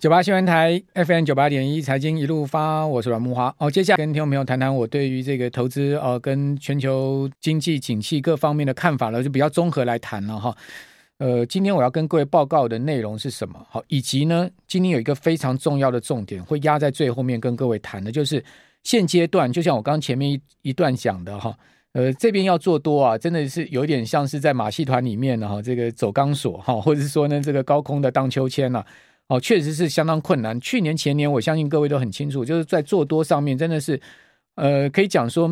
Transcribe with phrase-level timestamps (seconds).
[0.00, 3.54] 九八新闻台 FM 九八点一财经一路发，我是阮木华。
[3.58, 10.56] 哦，接下来跟听众朋友谈谈我对于这个投资呃，跟全球经济景气各方面的看法了，就比较综合来谈了哈。
[11.18, 13.62] 呃，今天我要跟各位报告的内容是什么？
[13.68, 18.42] 好，以及呢，今天有一个非常重要的重点会压在最后面跟各位谈的，就是
[18.82, 21.54] 现阶段，就像我刚前面一一段讲的哈，
[21.92, 28.82] 呃，这边要做多啊，真的是有点像是在马戏团里面的哈，这个走钢索哈，或者是说呢，这个高空的荡秋千呐。
[29.30, 30.60] 哦，确实是相当困难。
[30.60, 33.98] 去年前年，我相信各位都很清楚，就是在做多上面，真的是，
[34.56, 35.48] 呃，可以讲说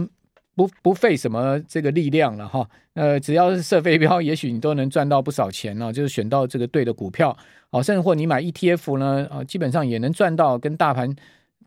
[0.56, 2.68] 不不费什么这个力量了哈。
[2.94, 5.92] 呃，只要是设飞镖，也许你都能赚到不少钱呢。
[5.92, 7.36] 就是选到这个对的股票，
[7.70, 11.14] 哦，甚至或你买 ETF 呢，啊，基本上也能赚到跟大盘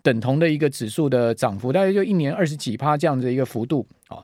[0.04, 4.18] 等同的一个指数的涨幅，大概就一年二十几趴这样的一个幅度啊。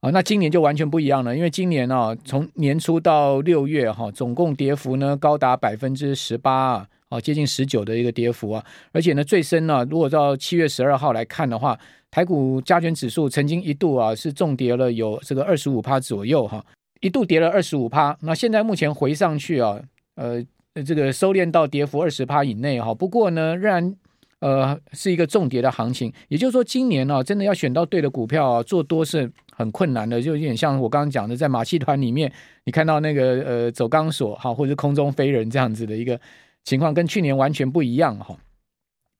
[0.00, 6.88] 啊，那今年就完全不一样了，因为今年啊，从年初到六月哈，总共跌幅呢高达百分之十八。
[7.08, 11.78] 哦，接近十九的一个跌幅啊，而且呢，最深呢，如果到七月十二号来看的话，
[12.10, 16.64] 台股加权指数曾经一度啊是重跌了有这个二十五趴左右哈，
[17.00, 18.16] 一度跌了二十五趴。
[18.22, 19.80] 那现在目前回上去啊，
[20.16, 20.44] 呃，
[20.84, 22.92] 这个收敛到跌幅二十趴以内哈。
[22.92, 23.96] 不过呢，仍然
[24.40, 26.12] 呃是一个重跌的行情。
[26.26, 32.32] 也就是说，今年呢，真的要选到对的股票啊，做多是很困难的，就有点像我刚刚讲的，在马戏团里面，
[32.64, 36.18] 你看到那个呃走钢索哈，或者是空中飞人这样子的一个。
[36.66, 38.36] 情况跟去年完全不一样哈，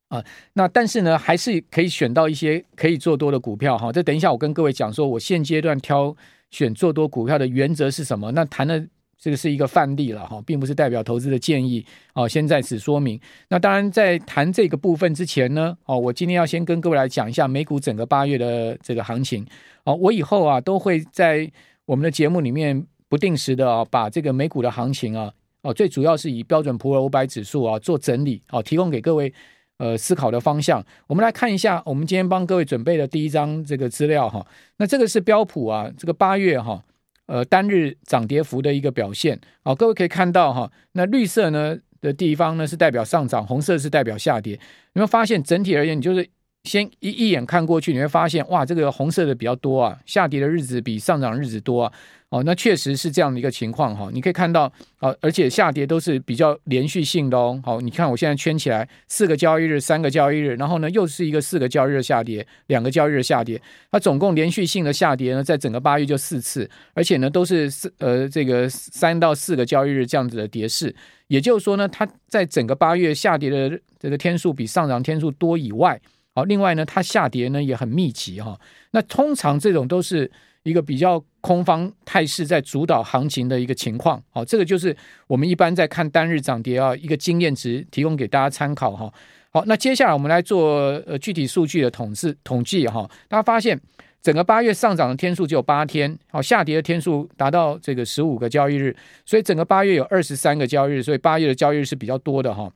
[0.09, 0.23] 啊，
[0.55, 3.93] 那但是呢，还是可以选到一些可以做多的股票哈。
[3.93, 6.15] 这等一下我跟各位讲说，我现阶段挑
[6.51, 8.33] 选做多股票的原则是什么？
[8.33, 8.85] 那谈的
[9.17, 12.27] 这个是一个范例了哈，并不是代表投资的建议啊。
[12.27, 13.19] 先在此说明。
[13.49, 19.47] 那当然，在谈这个部分之前呢，哦，我今天要先跟各位来讲一下美股整个八月的这个行情。
[19.85, 21.49] 哦，我以后啊都会在
[21.85, 25.33] 我们的节目里面不定时的啊，把这个美股的行情啊。
[25.67, 29.33] 哦，最主要是以标准普尔五百指数啊做整理，哦，提供给各位
[29.79, 30.85] 呃思考的方向。
[31.09, 34.47] 我们来看一下，我们今天帮各位准备的第一张这个资料哈。
[34.77, 36.81] 那这个是标普啊，这个八月哈
[37.27, 39.41] 呃单日涨跌幅的一个表现。
[39.65, 44.59] 好，各位可以看到哈，那绿色呢的地方呢是代表上涨，红色是代表下跌。
[44.93, 46.29] 你会发现整体而言，你就是
[46.67, 51.93] 先一一眼看过去，你会发现哇，这个红色的比较多啊，下跌的日子比上涨日子多啊。
[52.29, 57.59] 哦，那确实是这样的一个情况哈，你可以看到，哦，而且下跌都是比较连续性的哦。
[57.65, 63.63] 好，你看我现在圈起来，四个交易日，三个交易日，然后呢又是一个四个交易日下跌，两个交易日下跌，
[63.93, 70.93] 它总共连续性的下跌呢，在整个八月就四次，而且呢都是四呃这个三到四个交易日这样子的跌势，
[71.29, 75.99] 也就是说呢，它在整个八月下跌的这个天数比上涨天数多以外，
[76.37, 78.57] 好，另外呢它下跌呢也很密集哈。
[78.93, 80.31] 那通常这种都是。
[80.67, 84.95] 一个比较空方态势在主导行情的一个情况，好，这个就是
[85.29, 89.09] 我们一般在看单日涨跌啊一个经验值，提供给大家参考哈。
[89.53, 93.09] 好，那接下来我们来做呃具体数据的统计统计哈。
[93.29, 93.81] 大家发现
[94.21, 102.69] 整个八月上涨的天数只有八天，好，下跌的天数达到这个十五个交易日，所以整个八月有二十三个交易日，所以八月的交易日是比较多的哈。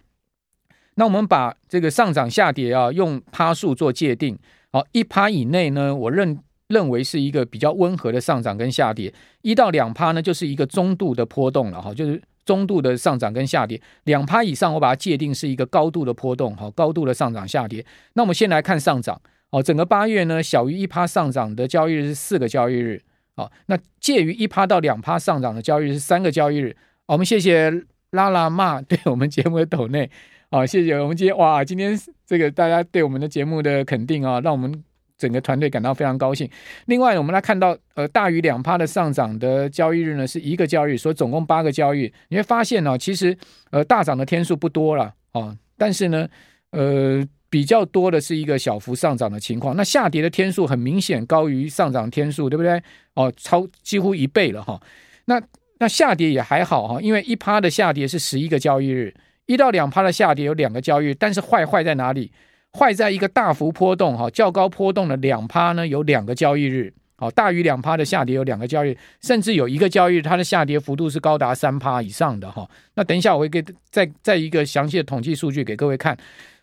[0.95, 4.39] 那我们把这个上涨下跌啊用趴数做界定，
[4.73, 6.39] 好，一趴以内呢，我认。
[6.71, 9.12] 认为是一个比较温和的上涨跟下跌，
[9.43, 13.83] 一到两趴呢，就是一个中度的波动了哈，就是中度的上涨跟下跌。
[14.05, 17.84] 两趴以上，我把它界定是一个高度的波动，哈，高度的上涨下跌。
[18.12, 19.21] 那我们先来看上涨，
[19.51, 23.03] 哦，整个八月呢，小于一趴上涨的交易日是四个交易日，
[23.34, 26.77] 哦，那介于一趴到两趴上涨的交易日是三个交易日。
[27.07, 30.09] 我们谢谢拉拉骂对我们节目的抖内，
[30.50, 34.84] 啊，谢谢我们今天哇，今天这个大家对我们的节目的肯定啊，让我们。
[35.21, 36.49] 整个团队感到非常高兴。
[36.87, 42.10] 另外，我们来看到，呃，大于两趴的上涨的交易日呢，是一个交易，所以总共八个交易。
[42.28, 43.37] 你会发现呢、哦，其实
[43.69, 46.27] 呃大涨的天数不多了哦，但是呢，
[46.71, 49.77] 呃比较多的是一个小幅上涨的情况。
[49.77, 52.83] 那下跌的天数很明显高于上涨天数，对不对？
[53.12, 54.81] 哦，超几乎一倍了哈、
[55.27, 55.39] 那
[55.81, 59.15] 那下跌也还好哈、因为一趴的下跌是十一个交易日，
[59.50, 62.30] 一到两趴的下跌有两个交易日，但是坏坏在哪里？
[62.78, 72.71] 坏在一个大幅波动，哈，较高波动的两趴呢，有两个交易日，好，大于两趴的下跌有两个交易日，甚至有一个交易日它的下跌幅度是高达三趴以上的，哈。
[72.95, 73.60] 那等一下我会给
[73.91, 76.16] 再再一个详细的统计数据给各位看，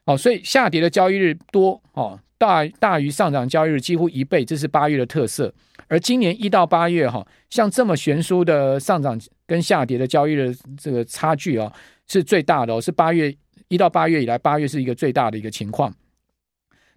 [0.06, 5.54] 好，所以下跌的交易日多，哦，大大于上涨交易日几乎一倍，这是八月的特色。
[5.88, 11.72] 而今年一到八月，哈，像这么悬殊的上涨跟下跌的交易日这个差距啊，
[12.08, 13.36] 是最大的哦，是八月。
[13.70, 15.94] 一到八月以来，八月是一个最大的一个情况。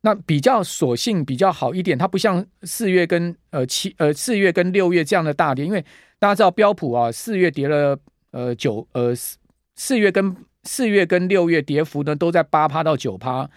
[0.02, 5.84] 那比较所幸比较好一点，它不像四月跟呃七呃四月跟六月这样的大跌，因为
[6.20, 7.98] 大家知道标普啊，四月跌了
[8.30, 9.36] 呃九呃四
[9.74, 13.50] 四月跟四月跟六月跌幅呢都在八趴到九趴。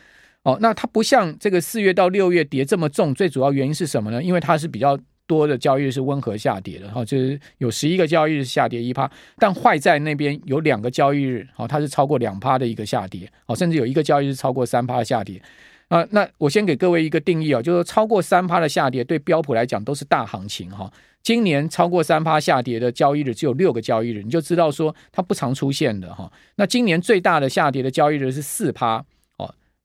[0.44, 4.22] 哦，那它不像这个四月到六月跌这么重，最主要原因是什么呢？
[4.22, 15.42] 因为它是比较多的交易日是温和下跌的，哈，就是有十一个交易日下跌一趴，但坏在那边有两个交易日，哈，它是超过两趴的一个下跌，好，甚至有一个交易日超过三趴下跌，
[15.88, 20.92] 啊，那我先给各位一个定义啊，就是超过三趴的下跌对标普来讲都是大行情哈，
[21.22, 29.06] 今年超过三趴下跌的交易日只有六个交易日，你就知道说它不常出现的哈，那今年最大的下跌的交易日是四趴。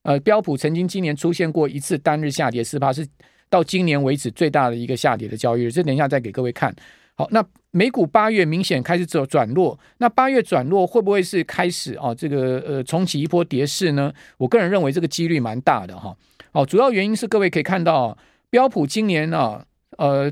[0.02, 3.06] 呃，标普曾经今年出现过一次单日下跌四趴，是
[3.50, 5.72] 到今年为止最大的一个下跌的交易日。
[5.72, 6.74] 这等一下再给各位看。
[7.14, 12.14] 好，那美股八月明显开始走转弱，那八月转弱会不会是开始哦？
[12.14, 14.12] 这个呃重启一波跌势呢？
[14.36, 16.16] 我个人认为这个几率蛮大的哈。
[16.52, 18.16] 哦，主要原因是各位可以看到，
[18.50, 19.64] 标普今年啊，
[19.96, 20.30] 呃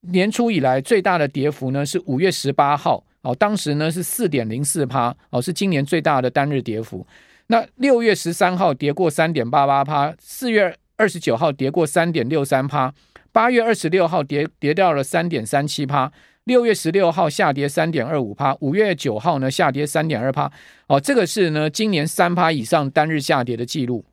[0.00, 7.06] 年初以来最大的跌幅呢是五月十八号，哦，当时呢是四点零四趴，哦，是今年最大的单日跌幅。
[7.48, 12.94] 那六月十三号跌过三点八八趴，四月二十九号跌过三点六三趴，
[13.30, 16.10] 八月二十六号跌跌掉了三点三七趴，
[16.44, 20.50] 六月十六号下跌三点二五趴，五月九号呢下跌三点二趴，
[20.86, 24.04] 哦，这个是呢今年三趴以上单日下跌的记录，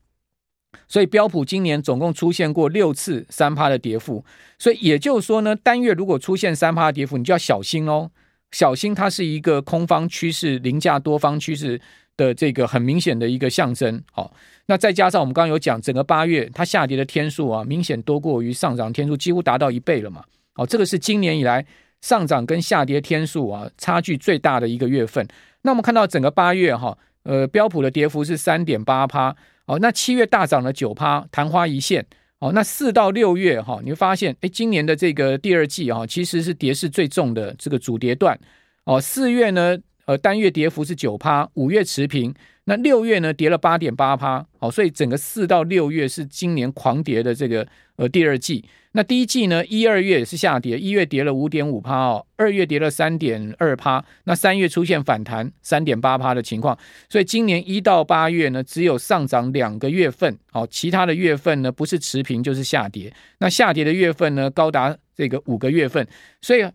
[0.88, 4.26] 所以标普今年总共出现过六次三趴的跌幅，
[4.58, 8.12] 所以也就是说呢，单月如果出现三趴跌幅，你就要小心哦，
[8.52, 11.80] 小心它是一个空方趋势凌驾多方趋势
[12.20, 14.34] 的这个很明显的一个象征，好，
[14.66, 20.22] 那再加上我们刚刚有讲，整个八月它下跌的天数啊，明显多过于上涨天数，几乎达到一倍了嘛，
[20.54, 21.66] 好，这个是今年以来
[22.02, 25.26] 上涨跟下跌天数啊差距最大的一个月份。
[25.62, 29.34] 那我们看到整个八月哈，呃，标普的跌幅是三点八趴，
[29.66, 32.06] 好，那七月大涨了九趴，昙花一现，
[32.42, 38.38] 好，那四到六月哈，你会发现，哎，今年的这个第二季哈，其实是跌势最重的这个主跌段，
[38.84, 39.78] 哦，四月呢。
[40.10, 42.34] 呃，单月跌幅是九趴，五月持平，
[42.64, 48.66] 那六月呢跌了八点八趴，好，所以整个四到六月是今年狂跌的这个呃第二季。
[48.94, 56.76] 那第一季呢，一二月也是下跌，一月跌了五点五趴哦，二月跌了三点二趴，那三月出现反弹三点八趴的情况，
[57.08, 66.08] 所以今年一到八月呢只有上涨两个月份，好，其他的月份呢不是持平就是下跌，那下跌的月份呢高达这个五个月份，
[66.42, 66.66] 所以。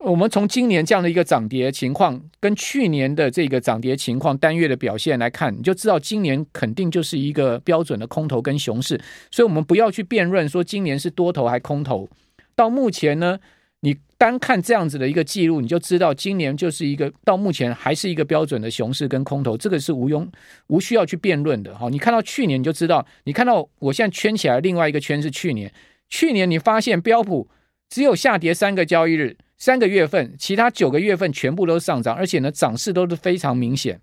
[0.00, 8.98] 我们从今年这样的一个涨跌情况，跟去年的这个涨跌情况单月的表现来看，你就知道今年肯定就是一个标准的空头跟熊市。
[9.30, 12.08] 所以，我们不要去辩论说今年是多头还空头。
[12.56, 13.38] 到目前呢，
[13.80, 20.26] 你单看这样子的一个记录，你就知道今年就是一个到目前还是一个标准的熊市跟空头，这个是无庸
[20.68, 21.76] 无需要去辩论的。
[21.76, 25.70] 好，你看到去年你就知道，你看到我现在圈起来另外一个圈是去年，
[26.08, 27.50] 去年你发现标普
[27.90, 29.36] 只有下跌三个交易日。
[29.60, 34.00] 三个月份，其他九个月份全部都上涨，而且呢，涨势都是非常明显，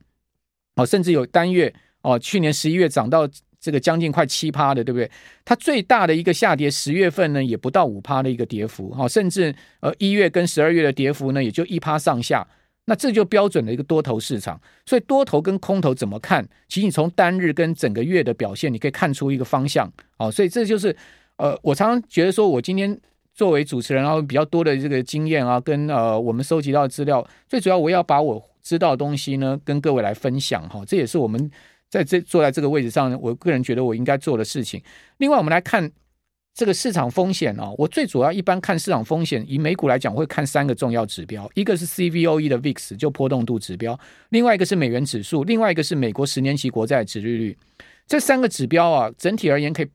[0.75, 1.73] 哦，甚至有单月
[2.03, 3.27] 哦，去年十一月涨到
[3.59, 5.09] 这个将近快七趴的，对不对？
[5.43, 12.47] 它最大的一个下跌，十月份呢也不到五趴的一个跌幅，哈，甚至呃一月跟十二月的跌幅呢也就一趴上下，
[12.85, 14.61] 那这就标准的一个多头市场。
[14.85, 16.47] 所以多头跟空头怎么看？
[16.69, 20.95] 其实你从单日跟整个月的表现，你可以看出一个方向，哦，所以这就是
[21.37, 22.95] 呃，我常常觉得说我今天。
[23.37, 31.51] 作为主持人，然后比较多的这个经验啊，跟呃我们收集到的资料，最主要我要把我知道的东西呢，跟各位来分享哈，这也是我们
[31.87, 34.81] 在这坐在这个位置上，我个人觉得我应该做的事情。
[35.17, 35.87] 另外，我们来看
[36.55, 47.55] 这个市场风险啊，我最主要一般看市场风险，以美股来讲，我会看三个重要指标，一个是 CVOE 的 VIX 就波动度指标，另外一个是美元指数，另外一个是美国十年期国债殖利率。
[48.07, 49.87] 这三个指标啊，整体而言可以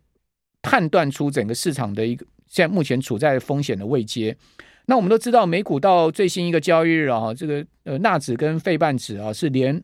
[0.63, 2.25] 判断出整个市场的一个。
[2.53, 4.37] 现在目前处在风险的位阶，
[4.85, 9.83] 那我们都知道，美股到最新一个交易日啊，这个呃纳指跟费半指啊是连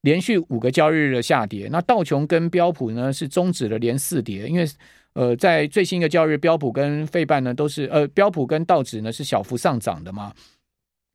[0.00, 4.66] 连续五个交易日的下跌，那道琼跟标普呢是终止了连四跌，因为
[5.12, 10.32] 呃在最新一个交易日，标普跟费半呢都是呃标普跟道指呢是小幅上涨的嘛。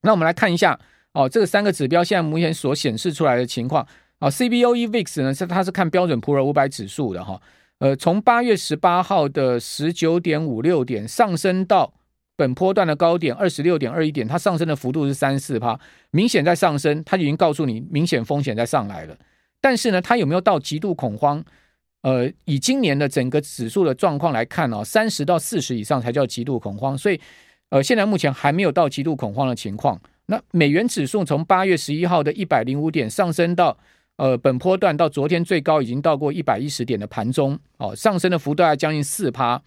[0.04, 0.80] 那我们来看一下
[1.14, 3.84] 哦，这个三个指标现在目前所显示出来的情况
[4.20, 7.42] 啊，CBOE VIX 呢是它是看标准普尔五百指数的哈。
[7.82, 11.92] 呃，从八月十八号的十九点五六点上升到
[12.36, 15.80] 本波段的高点二十六点二一点，它上升的幅度是三四趴，
[16.12, 19.18] 明显在上升，它已经告诉你明显风险在上来了。
[19.60, 21.44] 但是呢，它有没有到极度恐慌？
[22.04, 27.20] 呃，以今年的整个指数的状况来看哦，三十到四十以上才叫极度恐慌，所以
[27.70, 30.00] 呃，现在目前还没有到极度恐慌的情况。
[30.28, 33.76] 那美元指数从八月十一号的一百零五点上升到。
[34.22, 39.60] 呃，本波段到昨天最高已经到过一百一十点的盘中，哦，上升的幅度还将近四趴。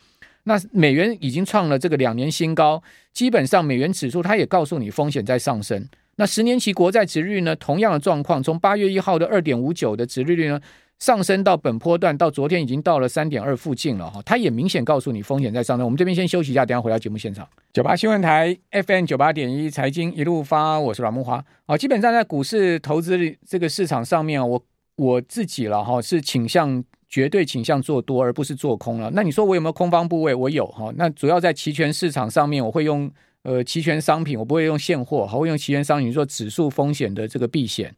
[0.45, 2.81] 那美元已经创了这个两年新高，
[3.13, 5.85] 基本上美元指数它也告诉你风险在上升，
[6.15, 10.61] 那十年期国债值率呢，同样的状况，从八月一号的二点五九的值利率呢，
[10.99, 15.85] 上升到本波段到昨天已经到了三点二附近了哈，它也明显告诉你风险在上升。
[15.85, 17.47] 我们这边先休息一下，等下回到节目现场。
[17.73, 21.45] 九八新闻台 FM 九八点一财经一路发，我是阮木花。
[21.67, 24.65] 好，基本上在股市投资这个市场上面，我
[24.97, 29.11] 我自己了哈，是倾向绝对倾向做多，而不是做空了。
[29.13, 30.35] 那你说我有没有空方部位？
[30.35, 30.93] 我有哈。
[30.97, 33.11] 那主要在期权市场上面，我会用。
[33.47, 37.95] 呃，期权商品我不会用现货，还会用期权商品做指数风险的这个避险，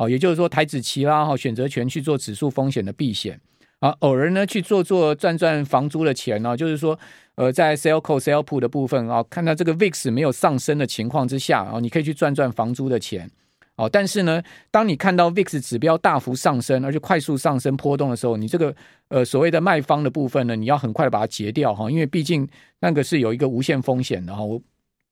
[0.00, 3.38] 哦，也就是说台指期啦，哈，选择权去做指数风险的避险，
[3.80, 6.98] 啊，偶尔呢去做做赚赚房租的钱呢，就是说，
[7.34, 13.30] 呃，在 sell call sell put 的部分啊，看到这个 VIX 没有上升的情况之下啊，你可以去赚赚房租的钱，
[13.76, 18.74] 哦，但是呢，当你看到 VIX 指标大幅上升，而且快速上升波动的时候，你这个
[19.08, 24.58] 呃所谓的卖方的部分呢，你要很快的把它截掉哈，因为毕竟那个是有一个无限风险的哈，我。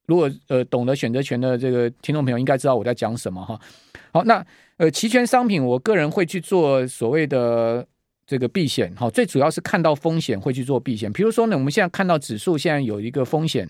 [0.05, 3.59] 如果呃懂得选择权的这个听众朋友应该知道我在讲什么哈。
[4.11, 4.43] 好，那
[4.79, 7.85] 呃期权商品，我个人会去做所谓的
[8.25, 11.11] 这个避险哈，最主要是看到风险会去做避险。
[11.11, 13.69] 比如说呢，我们现在看到指数现在有一个风险，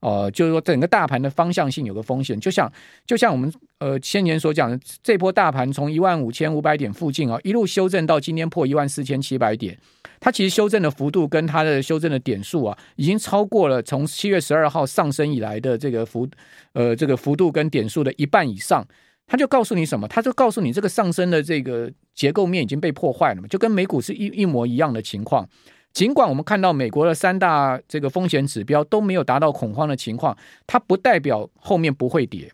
[0.00, 2.72] 呃，就是说整个大盘的方向性有个风险，就像
[3.06, 9.78] 就像我们呃先前所讲的，这波大盘从一万五千五百点附近啊一路修正到今天破一万四千七百点。
[10.18, 16.26] 它其实修正的幅度跟它的修正的点数啊，已经超过了从七月十二号上升以来的这个幅，
[16.72, 18.82] 呃，这个幅度跟点数的一半以上。
[19.26, 20.06] 他就告诉你什么？
[20.08, 25.48] 他就告诉你这个上升的这个结构面已经被破坏了嘛，就跟美股是一一模一样的情况。
[25.92, 32.52] 尽管我们看到美国的三大这个风险指标都没有达到恐慌的情况，它不代表后面不会跌。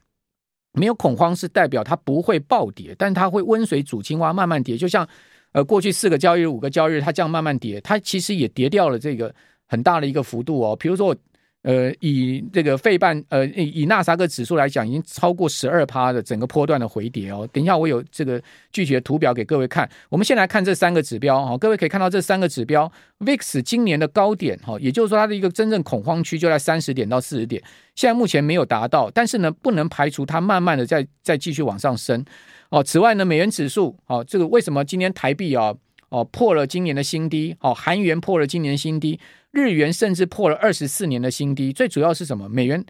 [0.73, 5.09] 没有恐慌是代表它不会暴跌，但它会温水煮青蛙，慢慢跌，就像。
[5.55, 9.35] 呃，过去四个交易日、五个交易日，它这样慢慢跌，它其实也跌掉了这个
[9.69, 10.75] 很大的一个幅度哦。
[10.75, 11.15] 比如说，
[11.63, 17.49] 呃，以这个费半，呃，以纳斯达克指数来讲，已经超过十二趴的整个波段的回跌哦。
[17.53, 18.43] 等一下我有这个
[18.73, 19.89] 具体的图表给各位看。
[20.09, 22.91] 我们先来看这三个指标哈，各位可以看到这三个指标
[23.21, 27.63] ，VIX 今年的高点哈，也就是说它的一个真正恐慌区就在三十点到四十点，
[27.95, 32.25] 现在目前没有达到，但是呢，不能排除它慢慢的再再继续往上升。
[32.71, 35.73] 哦，此外呢，美元指数，哦，这个为什么今天台币啊，
[36.09, 39.21] 哦，破了今年的新低，哦，韩元破了今年新低，
[39.53, 42.49] 日元甚至破了二十四年的新低，最主要是什么？
[42.49, 42.85] 美元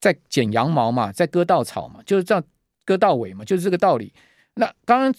[0.00, 2.42] 在剪羊毛嘛，在割稻草嘛，就是这样
[2.84, 4.12] 割稻尾嘛，就是这个道理。
[4.54, 5.14] 那刚刚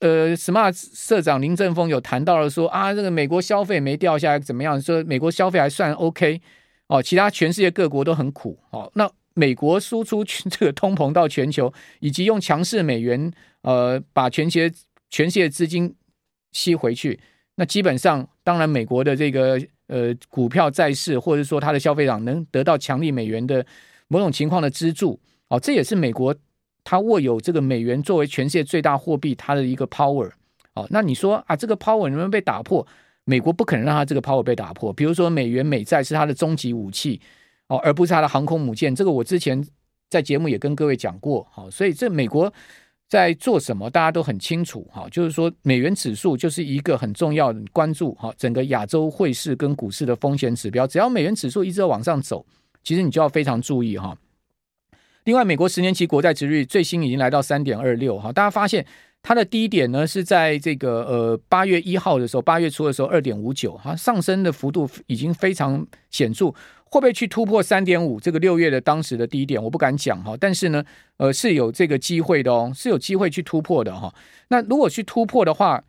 [0.00, 4.80] 呃，Smart 社长林正峰有谈到了说啊，这个美国消费没掉下来怎么样？
[4.80, 6.40] 说美国消费还算 OK，
[6.88, 9.10] 哦，其他全世界各国都很苦，哦，那。
[9.34, 13.32] 美国输出这个通膨到全球，以及用强势美元，
[13.62, 14.76] 呃，把全世界
[15.08, 15.94] 全世界资金
[16.50, 17.18] 吸回去。
[17.54, 19.58] 那基本上，当然，美国的这个
[19.90, 23.66] 呃股票、债市，或者说它的消费党，能得到强力美元的
[24.08, 25.18] 某种情况的资助。
[25.48, 26.34] 哦，这也是美国
[26.84, 30.30] 它握有这个美元作为全世界最大货币，它的一个 power。
[30.74, 32.86] 哦，那你说啊，这个 power 能不能被打破？
[33.24, 34.92] 美国不可能让它这个 power 被打破。
[34.92, 37.20] 比如说，美元美债是它的终极武器。
[37.66, 39.64] 哦，而不是它的航空母舰，这个我之前
[40.08, 42.52] 在节目也跟各位讲过，好，所以这美国
[43.10, 52.46] 在做什么，大家都很清楚，哈，就是说美元指数就是一个很重要的关注，哈，整个亚洲汇市跟股市的风险指标，只要美元指数一直往上走，
[52.84, 54.16] 其实你就要非常注意，哈。
[55.24, 58.86] 另外，美国十年期国债殖率最新已经来到三点二六，哈，大家发现
[59.22, 66.54] 它的低点呢是在这个呃八月一号的时候，八月初的时候二点五九，哈，上升的幅度已经非常显著。
[66.90, 69.62] 会不会去突破三点五这个六月的当时的低点？
[69.62, 70.84] 我不敢讲哈，但是呢，
[71.18, 74.12] 呃，是有这个机会的哦，是有机会去突破的哈。
[74.48, 75.82] 那如果去突破的话，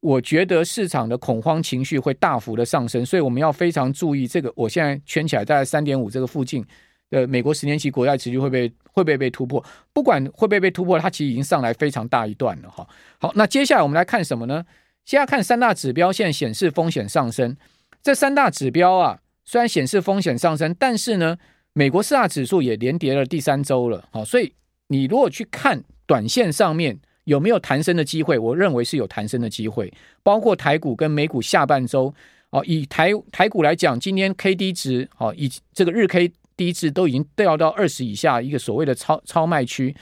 [0.00, 4.52] 我觉得市场的恐慌情绪会大幅的上升，所以我们要非常注意这个。
[4.56, 6.66] 我现在圈起来在三点五这个附近
[7.08, 9.64] 的美国十年期国债殖利率会不会会不会被突破？
[9.92, 12.84] 不管会不会被突破，它其实已经上来非常大一段了哈。
[13.20, 14.64] 好，那接下来我们来看什么呢？
[15.04, 17.56] 现在看三大指标，现在显示风险上升。
[18.02, 19.20] 这三大指标啊。
[19.44, 21.36] 虽然显示风险上升，但是呢，
[21.72, 24.52] 美国四大指数也连跌了第三周了，好，所以
[24.88, 32.14] 你如果去看短线上面有没有弹升的机会，我认为是有弹升的机会，包括台股跟美股下半周，
[32.50, 39.94] 哦，以台台股来讲，今天 K D 值，哦，以这个日 K D 值都已经掉到二十以下一个所谓的超超卖区，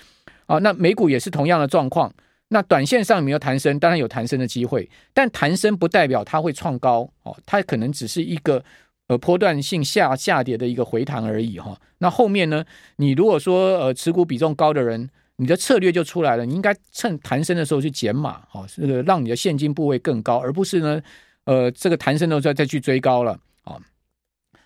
[0.46, 2.12] 啊，那美股也是同样的状况，
[2.48, 3.78] 那短线上有没有弹升？
[3.78, 8.62] 当然有弹升的机会，但弹升不代表它会创高，哦，它可能只是一个。
[9.10, 11.76] 呃，波段性下下跌的一个回弹而已哈。
[11.98, 12.64] 那后面呢？
[12.94, 16.46] 你如果说呃持股比重高的人，你的策略就出来了。
[16.46, 21.02] 你应该趁弹升的时候去减码，哈，这个让你的现金部位更高，而不是呢，
[21.42, 23.76] 呃，这个弹升的时候再去追高了啊。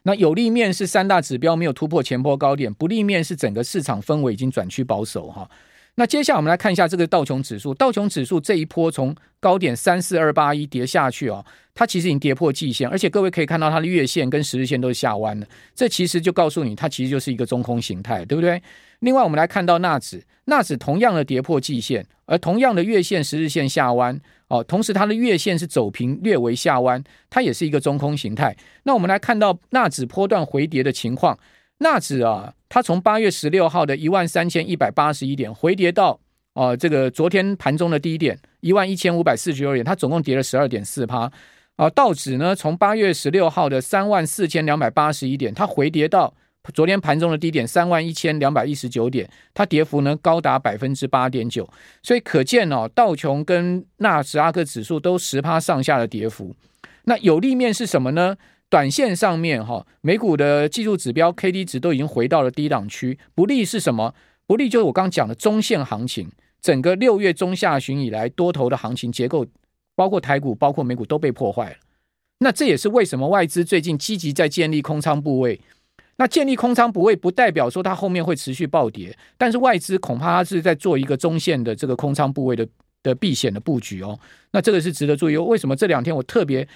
[0.02, 5.48] 那有利面是三大指标没有突破前波高点，不利面是整个市场氛围已经转趋保守哈。
[5.96, 18.60] 那接下来我们来看一下这个道琼指数，道琼指数这一波从高点三四二八一跌下去哦，它其实已经跌破季线，而且各位可以看到它的月线跟十日线都是下弯的，这其实就告诉你它其实就是一个中空形态，对不对？
[19.00, 28.56] 另外我们来看到纳指，纳指同样的跌破季线，而同样的月线十日线下弯哦，同时它的月线是走平略微下弯，它也是一个中空形态。
[28.82, 31.38] 那我们来看到纳指波段回跌的情况。
[31.84, 36.18] 纳指啊，它从八月十六号的一万三千一百八十一点回跌到
[36.54, 41.30] 啊、这个昨天盘中的低点一万一千五百四十二点，它总共跌了十二点四趴。
[41.76, 46.32] 啊，道指呢，从八月十六号的三万四千两百八十一点，它回跌到
[46.72, 51.68] 昨天盘中的低点三万一千两百一十九点，它跌幅呢高达百分之八点九。
[52.02, 56.54] 所以可见哦，道琼跟纳斯达克指数都十趴上下的跌幅。
[57.06, 58.36] 那有利面是什么呢？
[58.74, 63.16] 短线上面哈，美股的技术指标 K D 值都已经回到了低档区。
[63.32, 64.12] 不利是什么？
[64.48, 66.28] 不利就是我刚刚讲的中线行情。
[66.60, 69.46] 整个六月中下旬以来多头的行情结构，
[69.94, 71.76] 包括台股、包括美股都被破坏了。
[72.38, 75.60] 那这也是为什么外资最近积极在建立空仓部位。
[76.16, 82.66] 那建立空仓部位不代表说它后面会持续暴跌，但是外资恐怕它是在做一个中线的这个空仓部位的
[83.04, 84.18] 的避险的布局哦。
[84.50, 85.44] 那这个是值得注意哦。
[85.44, 86.66] 为什么这两天我特别？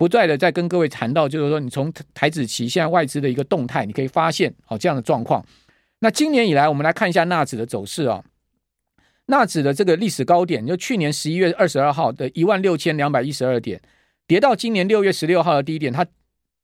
[0.00, 5.44] 不断的在跟各位谈到，就是说，你从台指期现在外资的一个动态，你可以发现哦这样的状况。
[5.98, 8.24] 那今年以来，我们来看一下纳指的走势啊。
[9.26, 13.78] 纳指的这个历史高点，就去年十一月二十二号的一万六千两百一十二点，
[14.26, 16.06] 跌到今年六月十六号的低点，它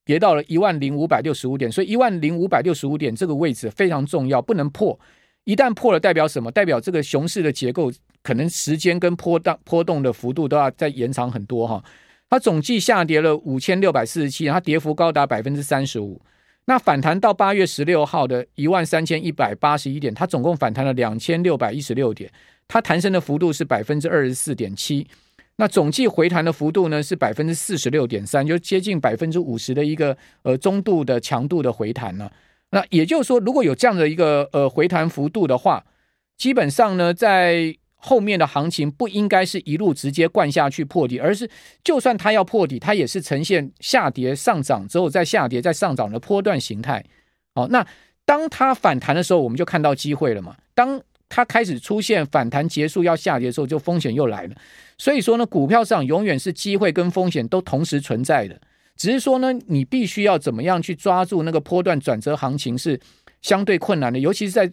[0.06, 1.70] 跌到了一万零五百六十五点。
[1.70, 4.98] 所以一万零五百六十五点这个位置非常重要，不能破。
[5.44, 6.50] 一旦破了，代表什么？
[6.50, 11.84] 代表这个熊市的结构可能时间跟波动波动的幅度都要再延长很多哈。
[12.28, 16.20] 它总计下跌了五千六百四十七，它跌幅高达百分之三十五。
[16.64, 22.28] 那反弹到八月十六号的一万三千一百八十一点，它总共反弹了两千六百一十六点，
[22.66, 25.06] 它弹升的幅度是百分之二十四点七。
[25.58, 32.28] 那总计回弹的幅度呢是百分之四十六点三，就接近百分之五十的一个呃中度的强度的回弹呢。
[32.70, 35.84] 那也就是说，如果有这样的一个呃回弹幅度的话，
[36.36, 37.76] 基本上呢在。
[37.98, 41.48] 后面的行情不应该是一路直接灌下去破底，而是
[41.82, 47.04] 就算它要破底，它也是呈现下跌上涨之后再下跌再上涨的波段形态。
[47.54, 47.84] 好，那
[48.24, 50.54] 当它反弹的时候，我们就看到机会了嘛。
[50.74, 54.54] 当它开始出现反弹结束要下跌的时候，就风险又来了。
[54.98, 58.60] 所以说呢，股票上永远是机会跟风险都同时存在的，
[58.96, 63.00] 只是说呢，你必须要怎么样去抓住那个波段转折行情是
[63.42, 64.70] 相对困难的，尤其是在。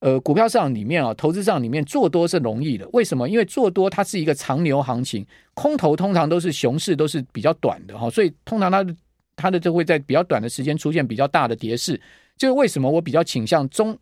[0.00, 2.88] 呃，股票市场里面啊，投资市场里面做多是容易的。
[2.94, 3.28] 为什么？
[3.28, 8.96] 因为做多它是一个长牛行情，空头通常都是熊市，都是比较短的哈，所以通常它的
[9.36, 12.00] 它的就会在比较短的时间出现比较大的跌势。
[12.38, 13.94] 就是为什么我比较倾向中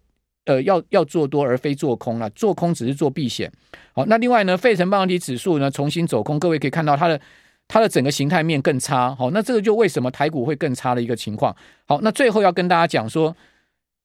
[0.44, 3.50] 呃要要做多而非做空了，做空只是做避险。
[3.92, 7.20] 好，那另外呢，费城半导体指数呢重新走空，各位可以看到它的
[7.66, 9.12] 它的整个形态面更差。
[9.16, 11.52] 好，那这个就为什么台股会更差的一个情况。
[11.88, 13.36] 好，那最后要跟大家讲说，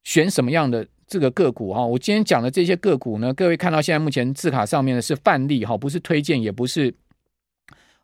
[0.04, 0.88] 选什么样的。
[1.14, 6.92] 这个个股哈，我今天讲的这些个股呢，各位看到现在目前字卡上面的是范例哈，不是推荐，也不是，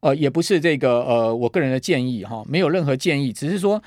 [0.02, 3.82] 呃，也不是这个呃，我个人的建议哈，没有任何建议，只是说，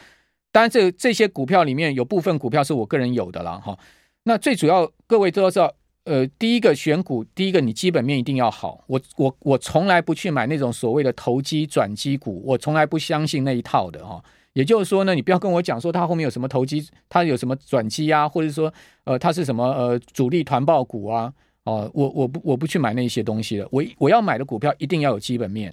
[0.50, 3.78] 当然这这些股票里面有部分股票是我个人有的了哈。
[4.24, 8.82] 那最主要各位都要知道，呃，第一个选股，第一个你基本面一定要好。
[8.88, 14.20] 我我我从来不去买那种所谓的投机转机股，我从来不相信那一套的哈。
[14.55, 18.73] 也就是说呢，你不要跟我讲说它后面有什么投机，它有什么转机啊，或者说
[19.05, 21.33] 呃它是什么呃主力团报股啊，
[21.65, 23.67] 哦、我我不我不去买那些东西了。
[23.71, 25.73] 我我要买的股票一定要有基本面，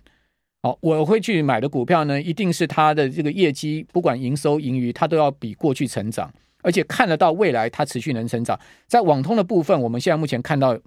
[0.64, 8.58] 好、我会去买的股票呢，一定是它的这个业绩，不管营收盈余，它都要比过去成长，而且看得到未来它持续能成长。
[8.88, 10.78] 在网通的部分，我们现在目前看到，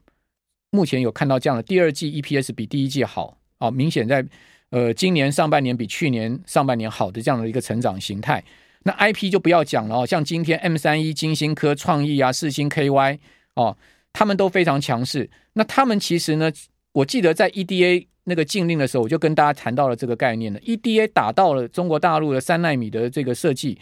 [0.70, 4.24] 目前有看到这样的第二季 EPS 比第一季好啊、明显在。
[4.72, 8.42] 呃，今年上半年比去年上半年好的这样的一个成长形态，
[8.84, 13.18] 那 IP 就不要讲了哦，像今天 M 三一、金星科、创意啊、四星 KY
[13.52, 13.76] 哦，
[14.14, 15.28] 他们都非常强势。
[15.52, 16.50] 那他们其实呢，
[16.92, 20.58] 我记得在 EDA 那个禁令的时候，我就跟大家谈到了这个概念了。
[20.60, 23.78] EDA 打到了中国大陆的三纳米的这个设计，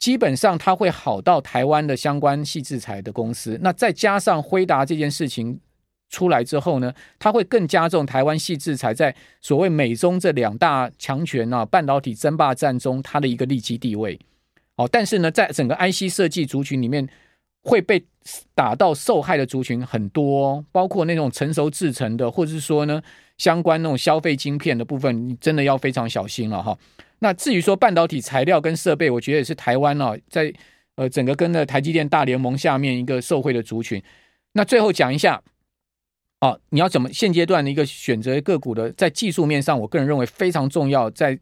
[0.00, 3.56] 基本上它会好到台湾的相关矽智财的公司。
[3.62, 5.60] 那再加上辉达这件事情。
[6.12, 14.16] 出来之后呢，它会更加重台湾矽智财在所谓美中这两大强权啊半导体争霸战中它的一个利基地位。
[14.76, 17.08] 哦，但是呢，在整个 IC 设计族群里面，
[17.62, 18.04] 会被
[18.54, 23.02] 打到受害的族群很多，包括那种成熟制程的，或者是说呢，
[23.38, 26.76] 相关那种消费晶片的部分，你真的要非常小心了哈。
[27.20, 30.52] 那至于说半导体材料跟设备，我觉得也是台湾哦，在
[30.96, 34.02] 呃整个跟着台积电大联盟下面一个受惠的族群。
[34.54, 35.42] 那最后讲一下，
[36.42, 41.38] 哦，你要怎么现阶段的一个选择个股的，在技术面上，我个人认为非常重要，在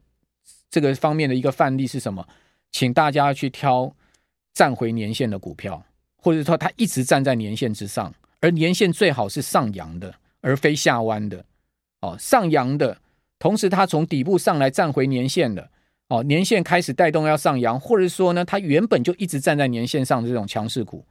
[0.68, 2.28] 这个方面的一个范例是什么？
[2.70, 3.96] 请大家去挑
[4.52, 5.82] 站回年线的股票，
[6.16, 11.42] 或者说它一直站在年线之上，而年线最好是上扬的，而非下弯的。
[12.02, 12.98] 哦，上扬的
[13.38, 15.70] 同时，它从底部上来站回年线的，
[16.08, 21.06] 哦，年线开始带动要上扬，或者说呢，它原本就一直站在年线上的这种强势股，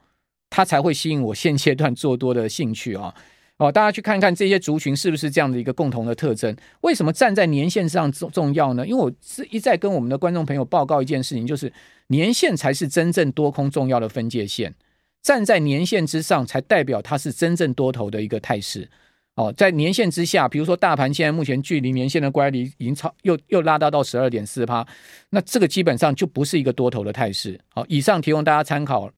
[0.48, 3.06] 它才会吸引我现阶段做多的兴趣啊。
[3.06, 3.16] 哦，
[3.60, 6.56] 哦大家去看看这些族群是不是这样的一个共同的特征？
[6.82, 8.88] 为什么站在年线上重重要呢？
[8.88, 11.72] 因为我是一再跟我们的观众朋友报告一件事情，就是
[12.08, 14.74] 年线才是真正多空重要的分界线，
[15.22, 18.90] 站在年线之上，才代表它是真正多头的一个态势。
[19.36, 24.86] 哦，在年线之下，比如说大盘现在目前距离年线的乖离已经超又又拉大到十二点四趴，
[25.30, 27.58] 那这个基本上就不是一个多头的态势。
[27.70, 29.06] 好，以上提供大家参考。